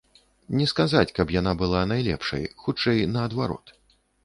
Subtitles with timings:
[0.59, 3.79] Не сказаць, каб яна была найлепшай, хутчэй наадварот.